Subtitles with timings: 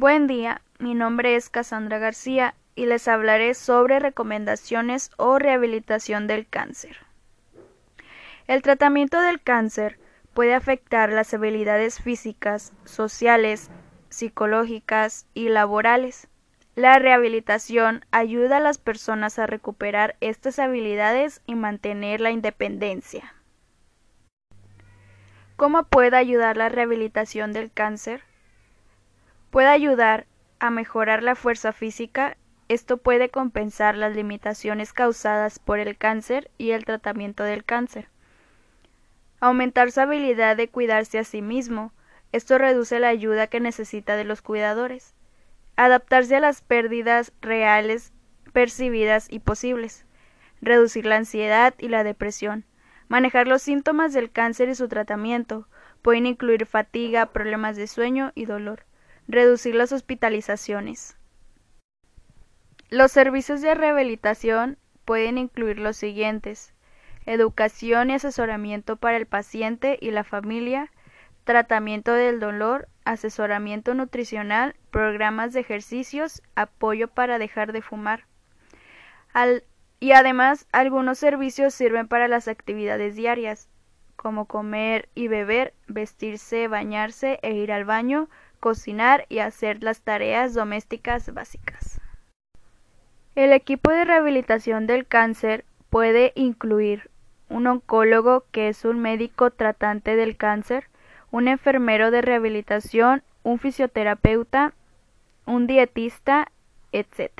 [0.00, 6.48] Buen día, mi nombre es Cassandra García y les hablaré sobre recomendaciones o rehabilitación del
[6.48, 6.96] cáncer.
[8.46, 9.98] El tratamiento del cáncer
[10.32, 13.70] puede afectar las habilidades físicas, sociales,
[14.08, 16.28] psicológicas y laborales.
[16.76, 23.34] La rehabilitación ayuda a las personas a recuperar estas habilidades y mantener la independencia.
[25.56, 28.29] ¿Cómo puede ayudar la rehabilitación del cáncer?
[29.50, 30.26] Puede ayudar
[30.60, 32.36] a mejorar la fuerza física,
[32.68, 38.08] esto puede compensar las limitaciones causadas por el cáncer y el tratamiento del cáncer.
[39.40, 41.92] Aumentar su habilidad de cuidarse a sí mismo,
[42.30, 45.14] esto reduce la ayuda que necesita de los cuidadores.
[45.74, 48.12] Adaptarse a las pérdidas reales,
[48.52, 50.06] percibidas y posibles.
[50.60, 52.66] Reducir la ansiedad y la depresión.
[53.08, 55.66] Manejar los síntomas del cáncer y su tratamiento.
[56.02, 58.84] Pueden incluir fatiga, problemas de sueño y dolor.
[59.28, 61.16] Reducir las hospitalizaciones.
[62.88, 66.72] Los servicios de rehabilitación pueden incluir los siguientes
[67.26, 70.90] educación y asesoramiento para el paciente y la familia,
[71.44, 78.26] tratamiento del dolor, asesoramiento nutricional, programas de ejercicios, apoyo para dejar de fumar.
[80.00, 83.68] Y además algunos servicios sirven para las actividades diarias,
[84.16, 88.28] como comer y beber, vestirse, bañarse e ir al baño,
[88.60, 92.00] cocinar y hacer las tareas domésticas básicas.
[93.34, 97.10] El equipo de rehabilitación del cáncer puede incluir
[97.48, 100.88] un oncólogo que es un médico tratante del cáncer,
[101.30, 104.74] un enfermero de rehabilitación, un fisioterapeuta,
[105.46, 106.52] un dietista,
[106.92, 107.30] etc.